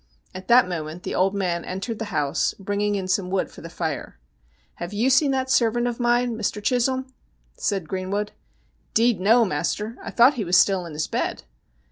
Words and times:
At 0.33 0.47
that 0.47 0.67
moment 0.67 1.03
the' 1.03 1.13
old 1.13 1.35
man' 1.35 1.63
entered 1.63 1.99
the 1.99 2.05
house, 2.05 2.55
bring 2.57 2.81
ing 2.81 2.95
in 2.95 3.07
some 3.07 3.29
wood 3.29 3.51
for 3.51 3.61
the 3.61 3.69
fire.' 3.69 4.17
Have 4.81 4.93
you 4.93 5.11
seen 5.11 5.29
that 5.29 5.51
servant 5.51 5.85
of 5.85 5.99
mine, 5.99 6.35
Mr. 6.35 6.59
Chisholm?' 6.59 7.05
asked 7.59 7.83
Greenwood.' 7.83 8.31
'Deed, 8.95 9.19
no, 9.19 9.45
master; 9.45 9.97
I 10.03 10.09
thought 10.09 10.33
he 10.33 10.43
was 10.43 10.57
still 10.57 10.87
in 10.87 10.93
his 10.93 11.05
bed.' 11.05 11.43